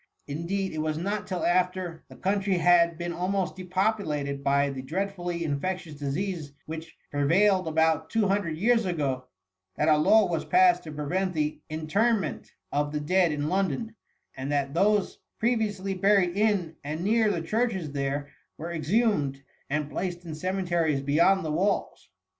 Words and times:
Indeed, 0.25 0.73
it 0.73 0.79
was 0.79 0.97
not 0.97 1.27
till 1.27 1.45
after 1.45 2.03
the 2.07 2.15
country 2.15 2.57
had 2.57 2.97
been 2.97 3.13
almost 3.13 3.55
depopulated 3.55 4.43
by 4.43 4.71
the 4.71 4.81
dreadfully 4.81 5.43
infectious 5.45 5.93
disease 5.93 6.53
which 6.65 6.97
prevail 7.11 7.59
ed 7.63 7.69
about 7.69 8.09
two 8.09 8.27
hundred 8.27 8.57
years 8.57 8.83
ago, 8.87 9.25
that 9.75 9.87
a 9.89 9.97
law 9.97 10.25
was 10.25 10.43
passed 10.43 10.81
to 10.85 10.91
prevent 10.91 11.35
the 11.35 11.61
interment 11.69 12.51
of 12.71 12.91
the 12.91 12.99
dead 12.99 13.31
in 13.31 13.47
London, 13.47 13.95
and 14.35 14.51
that 14.51 14.73
those 14.73 15.19
previous 15.37 15.79
ly 15.79 15.93
buried 15.93 16.35
in 16.35 16.77
and 16.83 17.03
near 17.03 17.29
the 17.29 17.43
churches 17.43 17.91
there, 17.91 18.31
were 18.57 18.71
exhumed 18.73 19.43
and 19.69 19.91
placed 19.91 20.25
in 20.25 20.33
cemeteries 20.33 21.01
beyond 21.03 21.45
the 21.45 21.51
waDs.'' 21.51 22.09